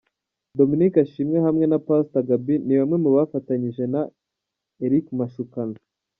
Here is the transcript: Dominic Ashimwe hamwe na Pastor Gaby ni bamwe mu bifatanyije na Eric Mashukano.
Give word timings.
Dominic 0.57 0.93
Ashimwe 1.03 1.37
hamwe 1.45 1.65
na 1.71 1.77
Pastor 1.87 2.21
Gaby 2.29 2.55
ni 2.65 2.73
bamwe 2.79 2.97
mu 3.03 3.09
bifatanyije 3.15 3.83
na 3.93 4.01
Eric 4.85 5.05
Mashukano. 5.19 5.77